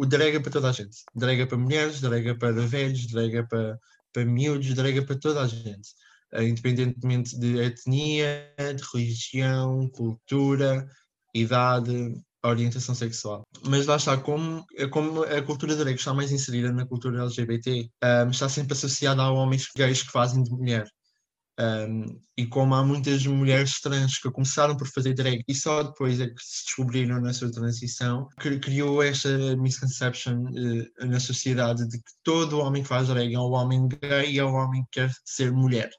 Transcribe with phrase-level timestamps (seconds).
[0.00, 0.96] o drag é para toda a gente.
[1.14, 3.78] Drag é para mulheres, drag é para velhos, drag é para,
[4.10, 5.90] para miúdos, drag é para toda a gente.
[6.32, 10.88] Uh, independentemente de etnia, de religião, cultura,
[11.34, 13.46] idade, orientação sexual.
[13.66, 17.90] Mas lá está, como, é como a cultura drag está mais inserida na cultura LGBT,
[18.26, 20.88] um, está sempre associada a homens gays que fazem de mulher.
[21.60, 26.18] Um, e como há muitas mulheres trans que começaram por fazer drag e só depois
[26.18, 28.26] é que se descobriram na sua transição,
[28.62, 33.52] criou esta misconception uh, na sociedade de que todo homem que faz drag é um
[33.52, 35.90] homem gay e é um homem que quer ser mulher.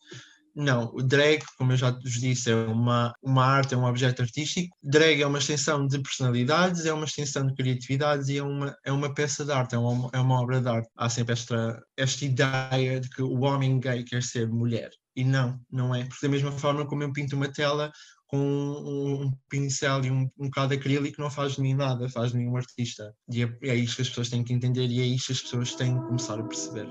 [0.55, 4.21] Não, o drag, como eu já vos disse, é uma, uma arte, é um objeto
[4.21, 4.75] artístico.
[4.83, 8.91] Drag é uma extensão de personalidades, é uma extensão de criatividades e é uma, é
[8.91, 10.89] uma peça de arte, é uma, é uma obra de arte.
[10.97, 14.89] Há sempre esta, esta ideia de que o homem gay quer ser mulher.
[15.15, 16.05] E não, não é.
[16.05, 17.91] Porque da mesma forma como eu pinto uma tela
[18.27, 22.31] com um, um pincel e um, um bocado acrílico não faz de mim nada, faz
[22.31, 23.13] de mim um artista.
[23.29, 25.41] E é, é isto que as pessoas têm que entender e é isto que as
[25.41, 26.87] pessoas têm que começar a perceber.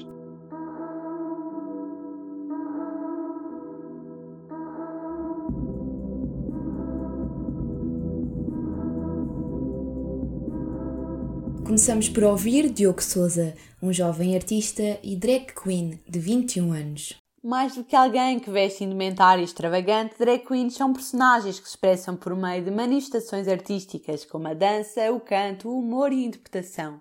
[11.64, 17.14] Começamos por ouvir Diogo Souza, um jovem artista e drag queen de 21 anos.
[17.42, 22.14] Mais do que alguém que veste indumentário extravagante, drag queens são personagens que se expressam
[22.14, 27.00] por meio de manifestações artísticas como a dança, o canto, o humor e a interpretação.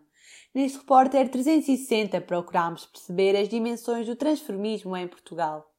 [0.56, 5.70] Neste repórter 360 procuramos perceber as dimensões do transformismo em Portugal.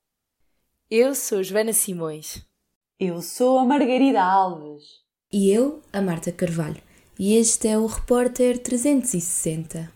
[0.90, 2.44] Eu sou Joana Simões.
[2.98, 4.84] Eu sou a Margarida Alves.
[5.32, 6.82] E eu, a Marta Carvalho
[7.22, 9.92] e este é o Repórter 360.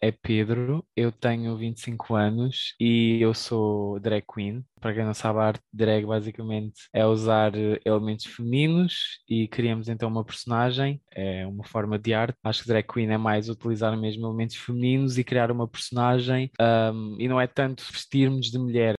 [0.00, 4.64] É Pedro, eu tenho 25 anos e eu sou drag queen.
[4.80, 9.88] Para quem não sabe, a arte drag basicamente é usar eh, elementos femininos e criamos
[9.88, 12.38] então uma personagem, é uma forma de arte.
[12.44, 17.16] Acho que drag queen é mais utilizar mesmo elementos femininos e criar uma personagem um,
[17.18, 18.94] e não é tanto vestirmos de mulher.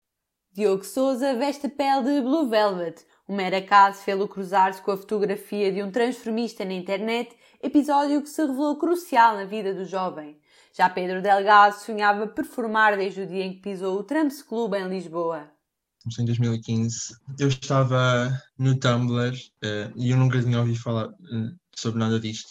[0.52, 3.06] Diogo Souza veste a pele de Blue Velvet.
[3.30, 7.30] O mero acaso fê-lo cruzar-se com a fotografia de um transformista na internet,
[7.62, 10.40] episódio que se revelou crucial na vida do jovem.
[10.76, 14.90] Já Pedro Delgado sonhava performar desde o dia em que pisou o Trumps Club em
[14.90, 15.48] Lisboa.
[16.20, 22.00] Em 2015, eu estava no Tumblr uh, e eu nunca tinha ouvido falar uh, sobre
[22.00, 22.50] nada disto.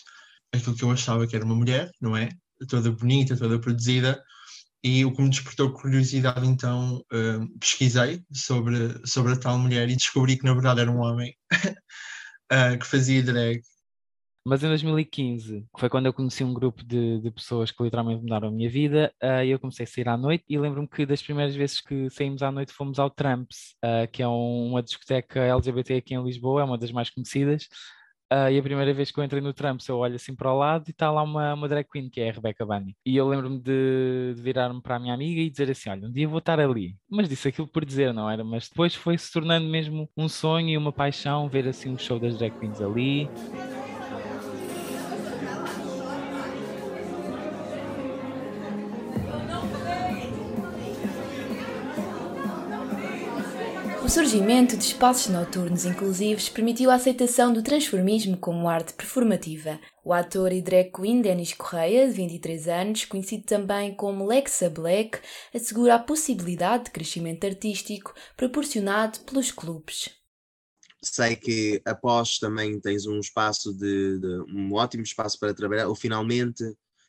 [0.54, 2.28] Aquilo que eu achava que era uma mulher, não é?
[2.68, 4.22] Toda bonita, toda produzida.
[4.82, 9.96] E o que me despertou curiosidade, então, uh, pesquisei sobre, sobre a tal mulher e
[9.96, 11.34] descobri que na verdade era um homem
[12.80, 13.60] que fazia drag
[14.48, 18.22] mas em 2015, que foi quando eu conheci um grupo de, de pessoas que literalmente
[18.22, 21.22] mudaram a minha vida, uh, eu comecei a sair à noite e lembro-me que das
[21.22, 25.40] primeiras vezes que saímos à noite fomos ao Tramps, uh, que é um, uma discoteca
[25.40, 27.68] LGBT aqui em Lisboa, é uma das mais conhecidas.
[28.32, 30.58] Uh, e a primeira vez que eu entrei no Tramps, eu olho assim para o
[30.58, 32.94] lado e está lá uma, uma drag queen, que é a Rebecca Bunny.
[33.04, 36.12] E eu lembro-me de, de virar-me para a minha amiga e dizer assim: Olha, um
[36.12, 36.94] dia vou estar ali.
[37.10, 38.44] Mas disse aquilo por dizer, não era?
[38.44, 42.18] Mas depois foi se tornando mesmo um sonho e uma paixão ver assim um show
[42.20, 43.30] das drag queens ali.
[54.08, 59.78] O surgimento de espaços noturnos inclusivos permitiu a aceitação do transformismo como arte performativa.
[60.02, 65.18] O ator e drag queen Denis Correia, de 23 anos, conhecido também como Lexa Black,
[65.54, 70.08] assegura a possibilidade de crescimento artístico proporcionado pelos clubes.
[71.04, 75.94] Sei que após também tens um espaço de, de um ótimo espaço para trabalhar, ou
[75.94, 76.64] finalmente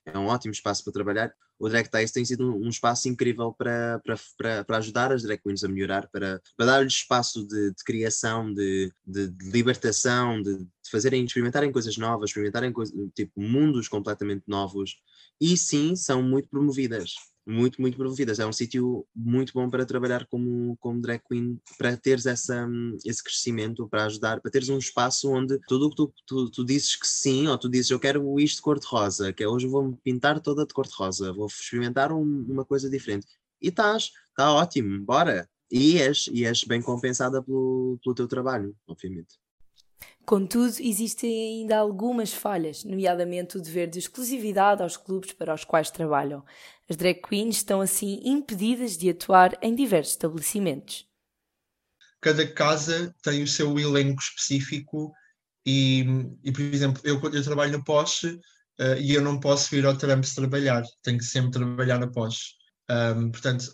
[0.06, 1.34] é um ótimo espaço para trabalhar.
[1.60, 5.42] O Drag Taste tem sido um, espaço incrível para, para, para, para, ajudar as drag
[5.42, 10.66] queens a melhorar, para, para dar-lhes espaço de, de criação, de, de, de libertação, de,
[10.90, 12.74] fazerem, experimentarem coisas novas, experimentarem
[13.14, 14.96] tipo mundos completamente novos.
[15.40, 17.14] E sim, são muito promovidas
[17.50, 18.40] muito, muito promovidas.
[18.40, 22.68] É um sítio muito bom para trabalhar como, como drag queen, para teres essa,
[23.04, 26.66] esse crescimento, para ajudar, para teres um espaço onde tudo o que tu, tu, tu,
[26.66, 29.98] dizes que sim, ou tu dizes eu quero isto de cor-de-rosa, que é hoje vou-me
[30.04, 33.26] pintar toda de cor-de-rosa, vou experimentar um, uma coisa diferente.
[33.62, 35.50] E estás, está ótimo, bora!
[35.72, 39.38] E és, e és bem compensada pelo, pelo teu trabalho, obviamente.
[40.26, 45.90] Contudo, existem ainda algumas falhas, nomeadamente o dever de exclusividade aos clubes para os quais
[45.90, 46.46] trabalham.
[46.88, 51.08] As drag queens estão assim impedidas de atuar em diversos estabelecimentos.
[52.22, 55.12] Cada casa tem o seu elenco específico
[55.66, 56.06] e,
[56.44, 58.28] e por exemplo, eu, eu trabalho no Porsche
[58.80, 62.60] uh, e eu não posso vir ao Trumps trabalhar, tenho que sempre trabalhar na Porsche.
[62.90, 63.72] Um, portanto,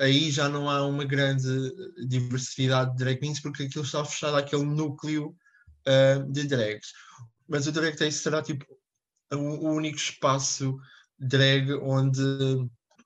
[0.00, 1.46] aí já não há uma grande
[2.08, 5.36] diversidade de drag queens porque aquilo está fechado àquele núcleo
[5.88, 6.92] uh, de drags.
[7.48, 8.64] Mas o Drag Taste será tipo
[9.32, 10.76] o, o único espaço
[11.18, 12.22] drag onde,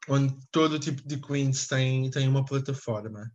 [0.08, 3.30] onde todo tipo de queens tem, tem uma plataforma.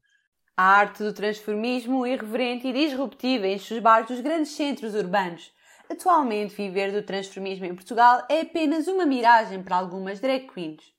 [0.56, 5.52] A arte do transformismo irreverente e disruptiva enche os bares dos grandes centros urbanos.
[5.90, 10.94] Atualmente, viver do transformismo em Portugal é apenas uma miragem para algumas drag queens.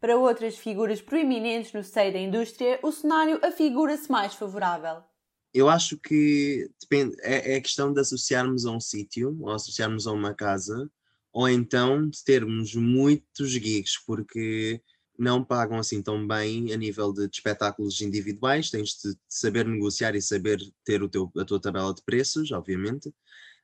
[0.00, 5.02] Para outras figuras proeminentes no seio da indústria, o cenário afigura-se mais favorável.
[5.52, 10.12] Eu acho que depende, é, é questão de associarmos a um sítio, ou associarmos a
[10.12, 10.90] uma casa,
[11.32, 14.80] ou então de termos muitos gigs, porque
[15.18, 20.14] não pagam assim tão bem a nível de, de espetáculos individuais, tens de saber negociar
[20.14, 23.12] e saber ter o teu, a tua tabela de preços, obviamente,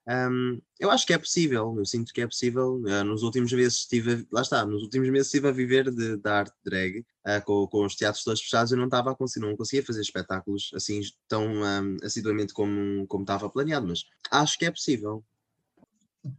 [0.09, 2.77] um, eu acho que é possível, eu sinto que é possível.
[2.77, 6.39] Uh, nos últimos meses estive, lá está, nos últimos meses estive a viver de, da
[6.39, 9.57] arte drag, uh, com, com, os teatros todos fechados, eu não estava a conseguir, não
[9.57, 14.71] conseguia fazer espetáculos assim tão um, assiduamente como, como estava planeado, mas acho que é
[14.71, 15.25] possível.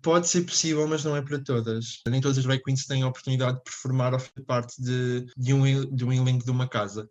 [0.01, 2.01] Pode ser possível, mas não é para todas.
[2.07, 5.53] Nem todas as drag queens têm a oportunidade de performar ou fazer parte de, de,
[5.53, 7.07] um, de um elenco de uma casa.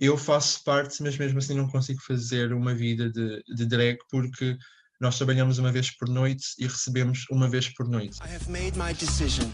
[0.00, 4.56] Eu faço parte, mas mesmo assim não consigo fazer uma vida de, de drag porque
[5.00, 8.18] nós trabalhamos uma vez por noite e recebemos uma vez por noite.
[8.22, 9.48] I have made my decision.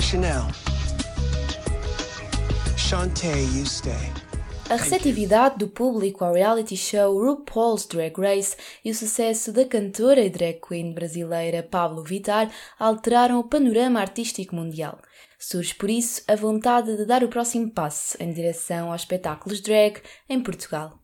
[0.00, 0.46] Chanel.
[2.78, 3.92] Shantae, you stay.
[4.70, 10.22] A receptividade do público ao reality show RuPaul's Drag Race e o sucesso da cantora
[10.22, 14.98] e drag queen brasileira Pablo Vittar alteraram o panorama artístico mundial.
[15.38, 20.00] Surge por isso a vontade de dar o próximo passo em direção aos espetáculos drag
[20.26, 21.01] em Portugal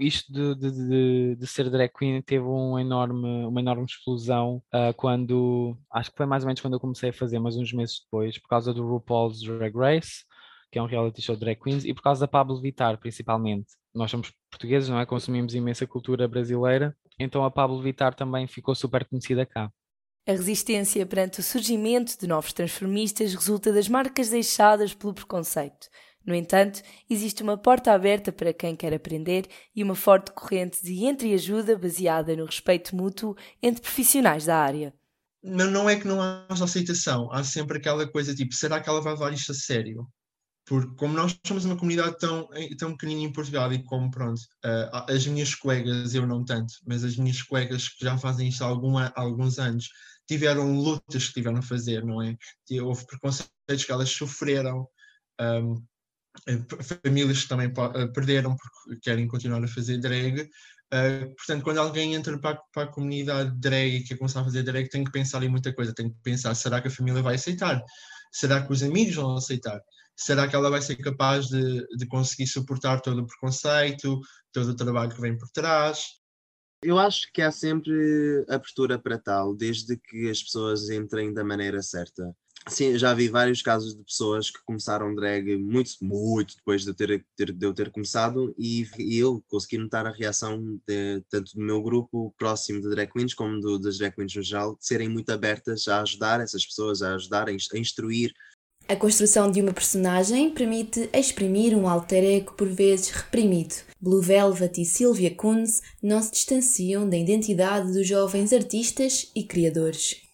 [0.00, 4.92] isto de, de, de, de, ser drag queen teve um enorme, uma enorme explosão uh,
[4.96, 8.00] quando, acho que foi mais ou menos quando eu comecei a fazer, mas uns meses
[8.04, 10.24] depois, por causa do RuPaul's Drag Race,
[10.70, 13.68] que é um reality show de drag queens, e por causa da Pablo Vittar, principalmente.
[13.94, 15.06] Nós somos portugueses, não é?
[15.06, 19.70] Consumimos imensa cultura brasileira, então a Pablo Vittar também ficou super conhecida cá.
[20.26, 25.88] A resistência perante o surgimento de novos transformistas resulta das marcas deixadas pelo preconceito.
[26.28, 31.06] No entanto, existe uma porta aberta para quem quer aprender e uma forte corrente de
[31.06, 34.94] entreajuda baseada no respeito mútuo entre profissionais da área.
[35.42, 39.00] Não, não é que não haja aceitação, há sempre aquela coisa tipo, será que ela
[39.00, 40.06] vai levar isto a sério?
[40.66, 42.46] Porque como nós somos uma comunidade tão,
[42.78, 47.04] tão pequenina em Portugal e como, pronto, uh, as minhas colegas, eu não tanto, mas
[47.04, 49.88] as minhas colegas que já fazem isto há, algum, há alguns anos,
[50.26, 52.36] tiveram lutas que tiveram a fazer, não é?
[52.82, 54.86] Houve preconceitos que elas sofreram,
[55.40, 55.97] um, eh,
[56.82, 60.48] famílias que também eh, perderam porque querem continuar a fazer drag.
[60.90, 64.62] Uh, portanto, quando alguém entra para, para, a comunidade drag e quer começar a fazer
[64.62, 65.94] drag, tem que pensar em muita coisa.
[65.94, 67.82] Tem que pensar: será que a família vai aceitar?
[68.32, 69.80] Será que os amigos vão aceitar?
[70.16, 74.20] Será que ela vai ser capaz de, de conseguir suportar todo o preconceito,
[74.52, 76.18] todo o trabalho que vem por trás?
[76.82, 81.82] Eu acho que há sempre abertura para tal, desde que as pessoas entrem da maneira
[81.82, 82.34] certa.
[82.68, 86.94] Sim, já vi vários casos de pessoas que começaram drag muito, muito depois de eu
[86.94, 91.54] ter, ter, de eu ter começado e, e eu consegui notar a reação de, tanto
[91.54, 94.86] do meu grupo próximo de drag queens como do, das drag queens no geral, de
[94.86, 98.32] serem muito abertas a ajudar essas pessoas, a ajudar, a instruir.
[98.86, 103.74] A construção de uma personagem permite exprimir um alter ego por vezes reprimido.
[104.00, 110.27] Blue Velvet e Sylvia Kunz não se distanciam da identidade dos jovens artistas e criadores.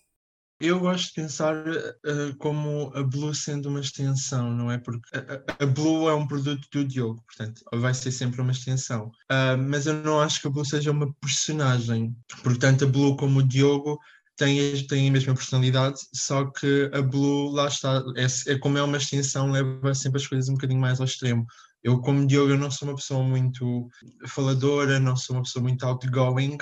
[0.65, 4.79] Eu gosto de pensar uh, como a Blue sendo uma extensão, não é?
[4.79, 9.13] Porque a, a, Blue é um produto do Diogo, portanto, vai ser sempre uma extensão.
[9.31, 12.17] Uh, mas eu não acho que a Blue seja uma personagem.
[12.43, 14.01] Portanto, a Blue, como o Diogo,
[14.39, 18.83] tem, tem a mesma personalidade, só que a Blue, lá está, é, é como é
[18.83, 21.45] uma extensão, leva sempre as coisas um bocadinho mais ao extremo.
[21.83, 23.87] Eu, como Diogo, eu não sou uma pessoa muito
[24.27, 26.57] faladora, não sou uma pessoa muito outgoing,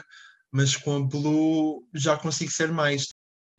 [0.50, 3.11] mas com a Blue já consigo ser mais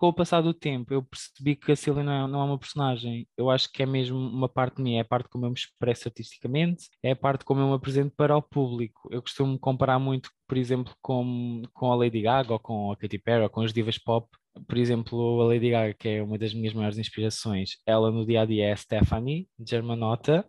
[0.03, 2.59] com o passar do tempo, eu percebi que a Cília não é, não é uma
[2.59, 3.25] personagem.
[3.37, 6.09] Eu acho que é mesmo uma parte mim, é a parte como eu me expresso
[6.09, 9.07] artisticamente, é a parte como eu me apresento para o público.
[9.09, 13.17] Eu costumo comparar muito, por exemplo, com, com a Lady Gaga ou com a Katy
[13.17, 14.27] Perry ou com as divas pop.
[14.67, 18.41] Por exemplo, a Lady Gaga, que é uma das minhas maiores inspirações, ela no dia
[18.41, 20.45] a dia é Stephanie, Germanota,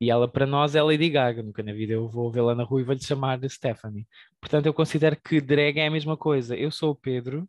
[0.00, 1.42] E ela, para nós, é Lady Gaga.
[1.42, 4.06] Nunca na vida eu vou vê-la na rua e vou-lhe chamar de Stephanie.
[4.40, 6.56] Portanto, eu considero que drag é a mesma coisa.
[6.56, 7.48] Eu sou o Pedro,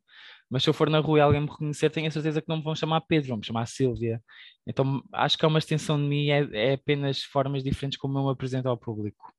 [0.50, 2.58] mas se eu for na rua e alguém me reconhecer, tenho a certeza que não
[2.58, 4.22] me vão chamar Pedro, vão me chamar Silvia.
[4.68, 8.26] Então, acho que é uma extensão de mim, é, é apenas formas diferentes como eu
[8.26, 9.34] me apresento ao público.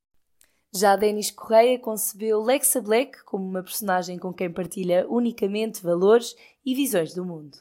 [0.75, 6.35] Já Denis Correia concebeu Lexa Black como uma personagem com quem partilha unicamente valores
[6.65, 7.57] e visões do mundo.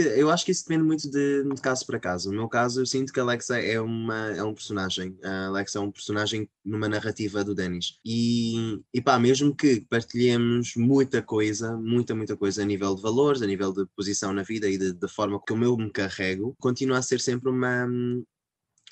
[0.00, 2.30] Eu acho que isso depende muito de, de, caso para caso.
[2.30, 5.18] No meu caso, eu sinto que a Alexa é, uma, é um personagem.
[5.22, 7.98] A Alexa é um personagem numa narrativa do Denis.
[8.04, 13.42] E, e pá, mesmo que partilhemos muita coisa, muita, muita coisa a nível de valores,
[13.42, 17.02] a nível de posição na vida e da forma como eu me carrego, continua a
[17.02, 17.86] ser sempre uma.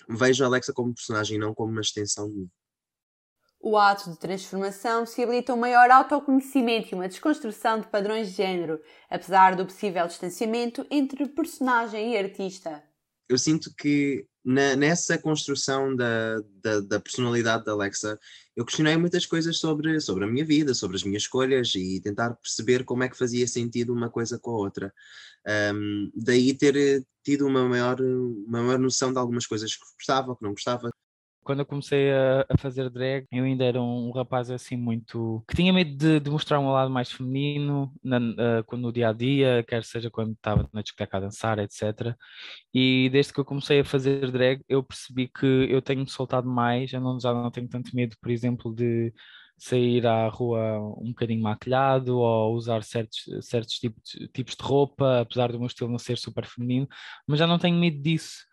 [0.08, 2.48] Vejo a Alexa como personagem, não como uma extensão.
[3.60, 8.80] O ato de transformação possibilita um maior autoconhecimento e uma desconstrução de padrões de género,
[9.10, 12.82] apesar do possível distanciamento entre personagem e artista.
[13.28, 18.16] Eu sinto que na, nessa construção da, da, da, personalidade da Alexa,
[18.54, 22.34] eu questionei muitas coisas sobre, sobre a minha vida, sobre as minhas escolhas e tentar
[22.34, 24.94] perceber como é que fazia sentido uma coisa com a outra.
[25.74, 30.44] Um, daí ter tido uma maior, uma maior noção de algumas coisas que gostava, que
[30.44, 30.92] não gostava
[31.46, 35.44] quando eu comecei a, a, fazer drag, eu ainda era um, rapaz assim muito.
[35.48, 39.12] que tinha medo de, de mostrar um lado mais feminino na, uh, no dia a
[39.12, 42.16] dia, quer seja quando estava na discoteca a dançar, etc.
[42.74, 46.92] E desde que eu comecei a fazer drag, eu percebi que eu tenho soltado mais,
[46.92, 49.14] eu não, já não tenho tanto medo, por exemplo, de
[49.56, 54.02] sair à rua um bocadinho maquilhado ou usar certos, certos tipos,
[54.34, 56.88] tipos de roupa, apesar do meu estilo não ser super feminino,
[57.26, 58.44] mas já não tenho medo disso.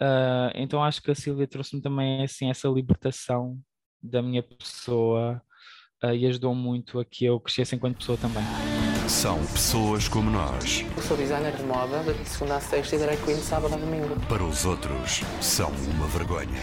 [0.00, 3.58] Uh, então acho que a Silvia trouxe-me também assim essa libertação
[4.02, 5.40] da minha pessoa
[6.02, 8.42] uh, e ajudou muito a que eu crescesse enquanto pessoa também.
[9.08, 10.84] São pessoas como nós.
[10.96, 13.76] Eu sou designer de moda, de segunda a sexta e drag queen de sábado a
[13.76, 14.18] domingo.
[14.28, 16.62] Para os outros, são uma vergonha.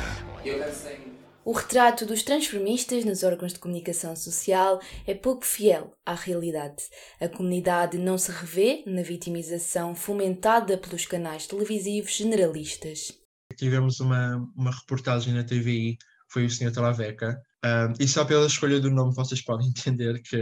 [1.46, 6.84] O retrato dos transformistas nos órgãos de comunicação social é pouco fiel à realidade.
[7.20, 13.21] A comunidade não se revê na vitimização fomentada pelos canais televisivos generalistas
[13.58, 16.72] tivemos uma, uma reportagem na TVI, foi o Sr.
[16.72, 20.38] Traveca, um, e só pela escolha do nome vocês podem entender que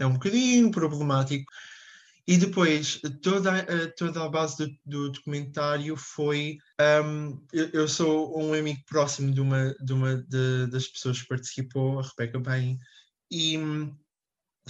[0.00, 1.50] é um bocadinho problemático.
[2.26, 3.66] E depois, toda,
[3.98, 6.56] toda a base do, do documentário foi.
[6.80, 11.28] Um, eu, eu, sou um amigo próximo de uma, de uma de, das pessoas que
[11.28, 12.78] participou, a Rebeca Bain,
[13.30, 13.94] e hum,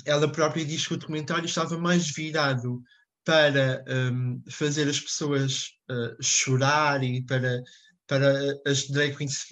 [0.04, 2.82] ela própria diz que o documentário estava mais virado
[3.24, 7.62] para um, fazer as pessoas uh, chorar e para
[8.06, 9.46] para as drag queens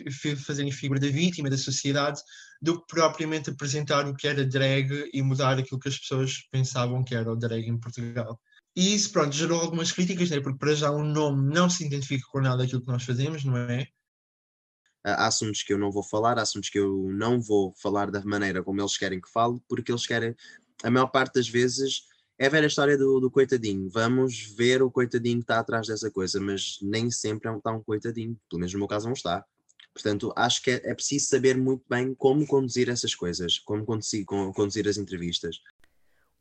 [0.45, 2.21] fazerem figura da vítima, da sociedade,
[2.61, 7.03] do que propriamente apresentar o que era drag e mudar aquilo que as pessoas pensavam
[7.03, 8.39] que era o drag em Portugal.
[8.75, 10.41] E isso, pronto, gerou algumas críticas, né?
[10.41, 13.57] porque para já o nome não se identifica com nada daquilo que nós fazemos, não
[13.57, 13.87] é?
[15.05, 18.23] Há assuntos que eu não vou falar, há assuntos que eu não vou falar da
[18.23, 20.35] maneira como eles querem que fale, porque eles querem,
[20.85, 22.03] a maior parte das vezes,
[22.43, 23.89] é a velha história do, do, coitadinho.
[23.89, 27.81] Vamos ver o coitadinho que está atrás dessa coisa, mas nem sempre é está um
[27.81, 28.37] coitadinho.
[28.51, 29.45] Pelo menos no meu caso não está.
[29.95, 34.25] Portanto, acho que é, é preciso saber muito bem como conduzir essas coisas, como conduzir,
[34.25, 35.61] como conduzir as entrevistas.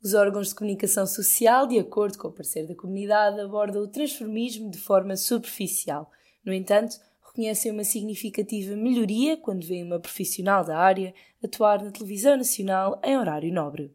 [0.02, 4.72] Os órgãos de comunicação social, de acordo com o parecer da comunidade, abordam o transformismo
[4.72, 6.10] de forma superficial.
[6.44, 12.36] No entanto, reconhecem uma significativa melhoria quando veem uma profissional da área atuar na televisão
[12.36, 13.94] nacional em horário nobre.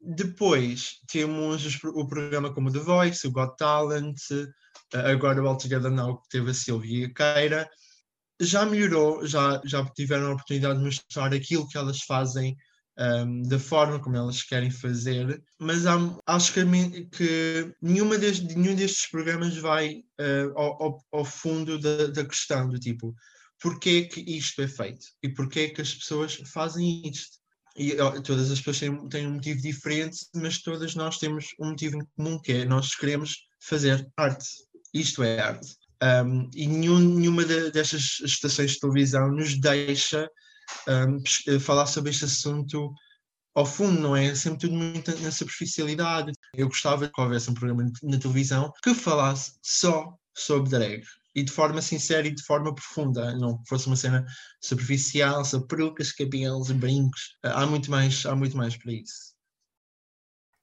[0.00, 5.90] Depois temos o programa como The Voice, o Got Talent, eh, agora o All Together
[5.90, 7.68] Now, que teve a Silvia Queira.
[8.40, 12.54] Já melhorou, já, já tiveram a oportunidade de mostrar aquilo que elas fazem
[12.98, 16.64] um, ehm, da forma como elas querem fazer, mas há, acho que,
[17.06, 22.78] que nenhuma destes, nenhum destes programas vai uh, ao, ao, fundo da, da, questão do
[22.78, 23.14] tipo
[23.60, 27.38] porquê que isto é feito e porquê que as pessoas fazem isto
[27.76, 31.96] e todas as pessoas têm, têm um motivo diferente, mas todas nós temos um motivo
[31.96, 34.46] em comum, que é nós queremos fazer arte.
[34.94, 35.76] Isto é arte.
[36.02, 40.28] Um, e nenhum, nenhuma de, destas estações de televisão nos deixa
[40.88, 42.92] um, eh, falar sobre este assunto
[43.54, 44.26] ao fundo, não é?
[44.26, 44.34] é?
[44.34, 46.32] Sempre tudo muito na superficialidade.
[46.54, 51.02] Eu gostava que houvesse um programa na televisão que falasse só sobre drag
[51.36, 54.24] e de forma sincera e de forma profunda, não fosse uma cena
[54.58, 57.36] superficial, sobre perucas, cabelos, brincos.
[57.42, 59.36] Há muito mais, há muito mais para isso.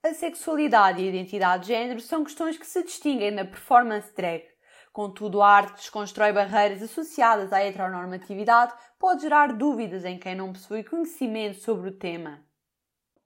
[0.03, 4.44] A sexualidade e a identidade de género são questões que se distinguem na performance drag.
[4.92, 10.84] Contudo, a arte desconstrói barreiras associadas à heteronormatividade, pode gerar dúvidas em quem não possui
[10.84, 12.44] conhecimento sobre o tema.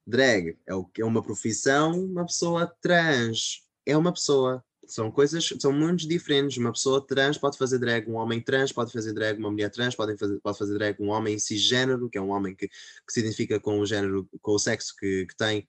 [0.06, 6.58] Drag é uma profissão, uma pessoa trans é uma pessoa São coisas, são mundos diferentes.
[6.58, 9.94] Uma pessoa trans pode fazer drag, um homem trans pode fazer drag, uma mulher trans
[9.94, 12.74] pode fazer, pode fazer drag, um homem cisgênero, que é um homem que, que
[13.10, 15.68] se identifica com o género, com o sexo que, que tem,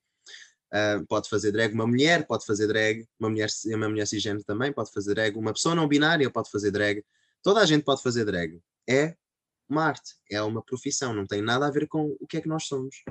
[0.72, 1.74] uh, pode fazer drag.
[1.74, 5.52] Uma mulher pode fazer drag, uma mulher, uma mulher cisgênero também pode fazer drag, uma
[5.52, 7.04] pessoa não binária pode fazer drag.
[7.42, 8.60] Toda a gente pode fazer drag.
[8.88, 9.16] É
[9.68, 12.48] uma arte, é uma profissão, não tem nada a ver com o que é que
[12.48, 13.02] nós somos.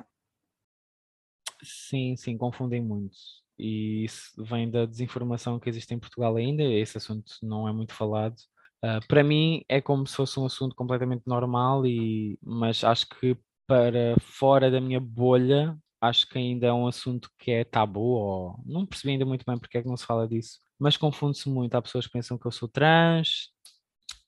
[1.62, 3.18] Sim, sim, confundem muito
[3.58, 6.64] e isso vem da desinformação que existe em Portugal ainda.
[6.64, 8.36] Esse assunto não é muito falado.
[8.84, 13.38] Uh, para mim é como se fosse um assunto completamente normal, e, mas acho que
[13.66, 18.64] para fora da minha bolha, acho que ainda é um assunto que é tabu, ou
[18.66, 21.76] não percebi ainda muito bem porque é que não se fala disso, mas confunde-se muito.
[21.76, 23.52] Há pessoas que pensam que eu sou trans,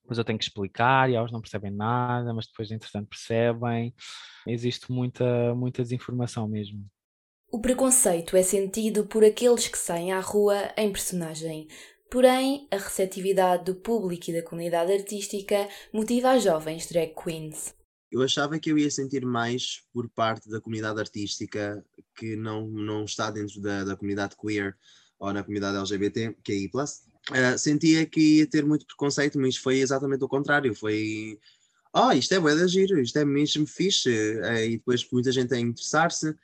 [0.09, 3.93] depois eu tenho que explicar e elas não percebem nada, mas depois, entretanto, percebem.
[4.47, 6.83] Existe muita, muita desinformação mesmo.
[7.51, 11.67] O preconceito é sentido por aqueles que saem à rua em personagem.
[12.07, 17.73] Porém, a receptividade do público e da comunidade artística motiva as jovens drag queens.
[18.11, 21.83] Eu achava que eu ia sentir mais por parte da comunidade artística
[22.15, 24.77] que não, não está dentro da, da comunidade queer
[25.17, 26.71] ou na comunidade LGBT, que é I+.
[26.71, 30.75] Uh, sentia que ia ter muito preconceito, mas foi exatamente o contrário.
[30.75, 31.39] Foi,
[31.95, 34.39] oh, isto é bué da giro, isto é mesmo fixe.
[34.39, 36.35] Uh, e depois muita gente a interessar-se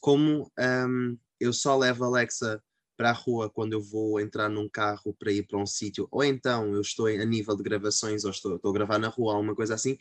[0.00, 2.62] como um, eu só levo a Alexa
[2.96, 6.22] para a rua quando eu vou entrar num carro para ir para um sítio, ou
[6.22, 9.54] então eu estou a nível de gravações, ou estou, estou a gravar na rua, alguma
[9.54, 9.96] coisa assim,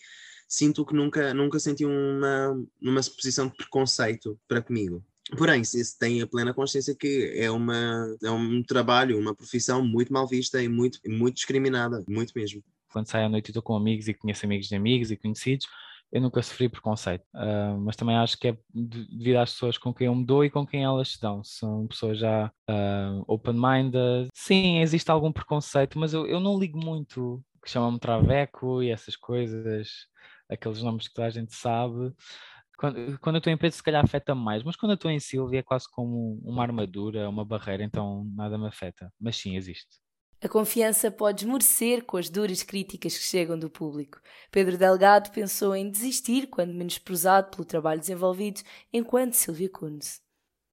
[0.47, 5.03] sinto que nunca, nunca senti uma, uma posição de preconceito para comigo.
[5.37, 10.11] Porém, se tem a plena consciência que é, uma, é um trabalho, uma profissão muito
[10.11, 12.63] mal vista e muito, muito discriminada, muito mesmo.
[12.91, 15.67] Quando saio à noite estou com amigos e conheço amigos de amigos e conhecidos,
[16.11, 20.07] eu nunca sofri preconceito, uh, mas também acho que é devido às pessoas com quem
[20.07, 21.43] eu me dou e com quem elas se dão.
[21.43, 24.27] São pessoas já uh, open-minded.
[24.33, 29.15] Sim, existe algum preconceito, mas eu, eu não ligo muito, que chamam-me traveco e essas
[29.15, 30.07] coisas,
[30.49, 32.11] aqueles nomes que toda a gente sabe.
[32.77, 35.19] Quando, quando eu estou em preto, se calhar afeta mais, mas quando eu estou em
[35.19, 39.11] Silvia é quase como uma armadura, uma barreira, então nada me afeta.
[39.19, 39.99] Mas sim, existe.
[40.41, 44.21] A confiança pode esmorecer com as duras críticas que chegam do público.
[44.49, 48.61] Pedro Delgado pensou em desistir quando menosprezado pelo trabalho desenvolvido
[48.93, 50.21] enquanto Silvia Kunz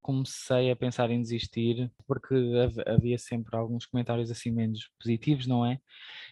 [0.07, 2.37] comecei a pensar em desistir porque
[2.87, 5.81] havia sempre alguns comentários assim menos positivos, não é?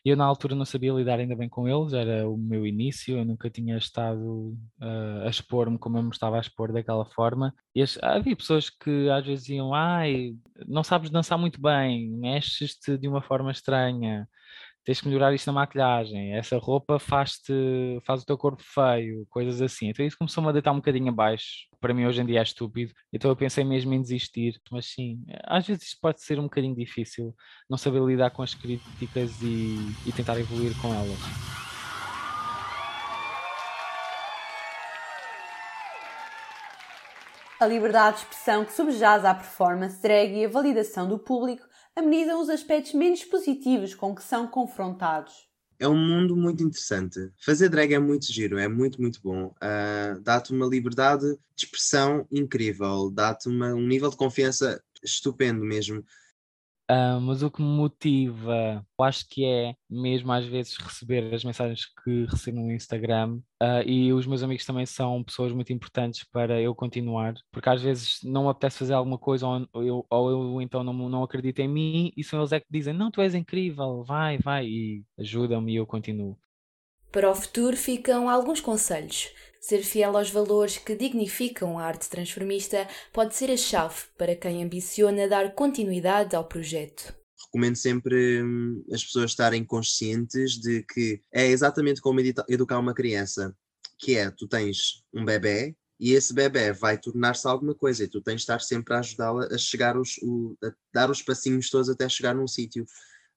[0.05, 3.25] Eu na altura não sabia lidar ainda bem com eles, era o meu início, eu
[3.25, 7.53] nunca tinha estado uh, a expor-me como eu me estava a expor daquela forma.
[7.75, 10.37] E as, havia pessoas que às vezes diziam, ai,
[10.69, 14.29] não sabes dançar muito bem, mexes-te de uma forma estranha,
[14.85, 17.53] tens que melhorar isto na maquilhagem, essa roupa faz-te,
[18.05, 19.89] faz o teu corpo feio, coisas assim.
[19.89, 21.67] Então isso começou-me a deitar um bocadinho abaixo.
[21.81, 22.93] Para mim hoje em dia é estúpido.
[23.11, 24.61] Então eu pensei mesmo em desistir.
[24.71, 27.35] Mas sim, às vezes isto pode ser um bocadinho difícil,
[27.69, 31.19] não saber lidar com as críticas e, e tentar evoluir com elas.
[37.59, 41.65] A liberdade de expressão que subjaz à performance drag e a validação do público
[41.97, 45.49] amenizam os aspectos menos positivos com que são confrontados.
[45.79, 47.33] É um mundo muito interessante.
[47.45, 49.47] Fazer drag é muito giro, é muito, muito bom.
[49.47, 56.05] Uh, dá-te uma liberdade de expressão incrível, dá-te um nível de confiança estupendo mesmo.
[56.91, 61.43] Uh, mas o que me motiva, eu acho que é mesmo às vezes receber as
[61.43, 66.25] mensagens que recebo no Instagram uh, e os meus amigos também são pessoas muito importantes
[66.25, 70.31] para eu continuar, porque às vezes não me apetece fazer alguma coisa ou eu, ou
[70.31, 73.23] eu então não, não acredito em mim e são eles é que dizem, não, tu
[73.23, 76.37] és incrível, vai, vai, e ajudam-me e eu continuo.
[77.11, 79.33] Para o futuro ficam alguns conselhos.
[79.67, 84.63] Ser fiel aos valores que dignificam a arte transformista pode ser a chave para quem
[84.63, 87.15] ambiciona dar continuidade ao projeto.
[87.47, 93.57] Recomendo sempre hum, as pessoas estarem conscientes de que é exatamente como educar uma criança,
[93.99, 98.21] que é, tu tens um bebê e esse bebê vai tornar-se alguma coisa e tu
[98.21, 101.89] tens de estar sempre a ajudá-la a chegar os, o, a dar os passinhos todos
[101.89, 102.85] até chegar num sítio.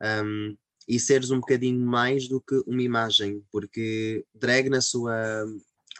[0.03, 5.45] Um, e seres um bocadinho mais do que uma imagem, porque drag na sua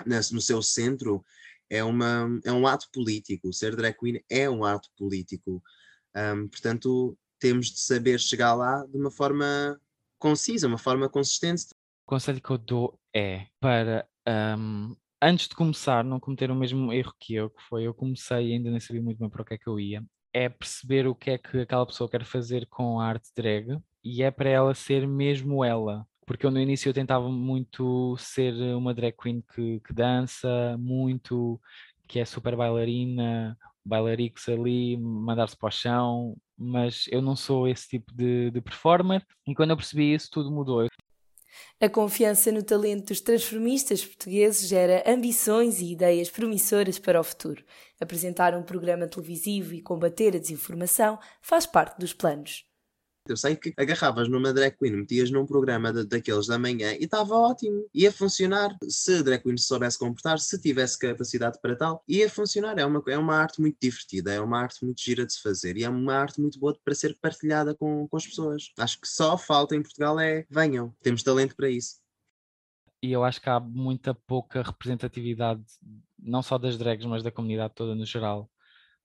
[0.05, 1.23] no seu centro
[1.69, 3.51] é, uma, é um ato político.
[3.53, 5.61] Ser drag queen é um ato político.
[6.15, 9.79] Um, portanto, temos de saber chegar lá de uma forma
[10.19, 11.65] concisa, uma forma consistente.
[12.05, 14.07] O conselho que eu dou é para
[14.57, 18.47] um, antes de começar, não cometer o mesmo erro que eu, que foi eu comecei
[18.47, 21.07] e ainda nem sabia muito bem para o que é que eu ia, é perceber
[21.07, 24.49] o que é que aquela pessoa quer fazer com a arte drag e é para
[24.49, 29.41] ela ser mesmo ela porque eu no início eu tentava muito ser uma drag queen
[29.55, 31.59] que, que dança muito,
[32.05, 37.87] que é super bailarina, bailarix ali, mandar-se para o chão, mas eu não sou esse
[37.87, 39.25] tipo de, de performer.
[39.47, 40.85] E quando eu percebi isso, tudo mudou.
[41.79, 47.63] A confiança no talento dos transformistas portugueses gera ambições e ideias promissoras para o futuro.
[48.01, 52.66] Apresentar um programa televisivo e combater a desinformação faz parte dos planos.
[53.31, 57.05] Eu sei que agarravas numa drag queen, metias num programa de, daqueles da manhã e
[57.05, 57.85] estava ótimo.
[57.93, 58.75] Ia funcionar.
[58.87, 62.77] Se a drag queen se soubesse comportar, se tivesse capacidade para tal, ia funcionar.
[62.77, 65.77] É uma, é uma arte muito divertida, é uma arte muito gira de se fazer
[65.77, 68.71] e é uma arte muito boa para ser partilhada com, com as pessoas.
[68.77, 71.97] Acho que só falta em Portugal é venham, temos talento para isso.
[73.01, 75.63] E eu acho que há muita pouca representatividade,
[76.17, 78.49] não só das drags, mas da comunidade toda no geral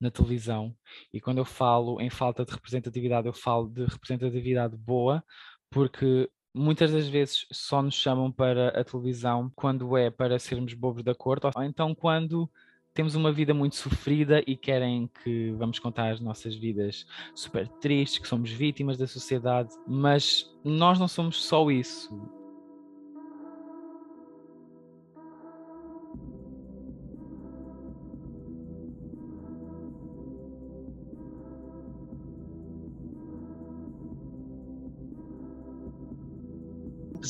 [0.02, 0.74] na televisão.
[1.12, 5.24] E quando eu falo em falta de representatividade, eu falo de representatividade boa,
[5.70, 11.02] porque muitas das vezes só nos chamam para a televisão quando é para sermos bobos
[11.02, 12.50] da corte, ou então quando
[12.92, 18.18] temos uma vida muito sofrida e querem que vamos contar as nossas vidas super tristes,
[18.18, 22.41] que somos vítimas da sociedade, mas nós não somos só isso.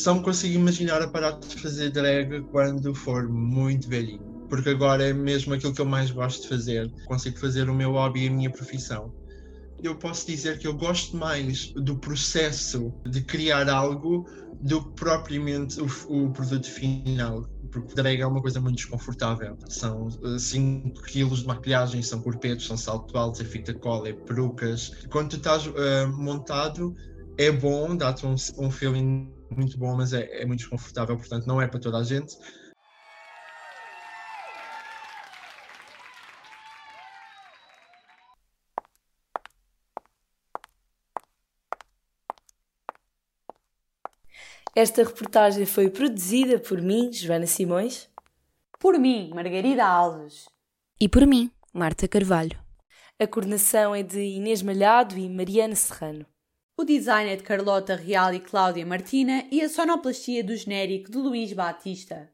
[0.03, 4.21] Só me consigo imaginar a parar de fazer drag quando for muito velhinho.
[4.49, 6.91] Porque agora é mesmo aquilo que eu mais gosto de fazer.
[7.07, 9.15] Consigo fazer o meu hobby e a minha profissão.
[9.81, 14.27] Eu posso dizer que eu gosto mais do processo de criar algo
[14.61, 17.49] do que propriamente o, o produto final.
[17.71, 19.57] Porque drag é uma coisa muito desconfortável.
[19.69, 24.13] São 5 uh, quilos de maquilhagem, são corpetos, são salto altos, é fita cola, é
[24.13, 24.91] perucas.
[25.11, 26.93] Quando tu estás uh, montado,
[27.39, 31.61] é bom, dá-te um, um feeling muito bom, mas é, é muito desconfortável, portanto não
[31.61, 32.37] é para toda a gente.
[44.75, 48.09] Esta reportagem foi produzida por mim, Joana Simões.
[48.81, 50.47] Por mim, Margarida Alves.
[50.99, 52.59] E por mim, Marta Carvalho.
[53.21, 56.25] A coordenação é de Inês Malhado e Mariana Serrano.
[56.83, 61.17] O design é de Carlota Real e Cláudia Martina e a sonoplastia do genérico de
[61.17, 62.29] Luís Batista.